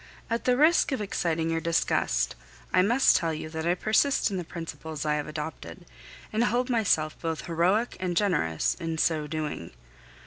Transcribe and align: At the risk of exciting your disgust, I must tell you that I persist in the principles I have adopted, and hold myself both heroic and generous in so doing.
At 0.31 0.45
the 0.45 0.57
risk 0.57 0.91
of 0.91 0.99
exciting 0.99 1.51
your 1.51 1.61
disgust, 1.61 2.35
I 2.73 2.81
must 2.81 3.15
tell 3.15 3.35
you 3.35 3.49
that 3.49 3.67
I 3.67 3.75
persist 3.75 4.31
in 4.31 4.37
the 4.37 4.43
principles 4.43 5.05
I 5.05 5.13
have 5.13 5.27
adopted, 5.27 5.85
and 6.33 6.45
hold 6.45 6.71
myself 6.71 7.19
both 7.21 7.45
heroic 7.45 7.97
and 7.99 8.17
generous 8.17 8.73
in 8.73 8.97
so 8.97 9.27
doing. 9.27 9.69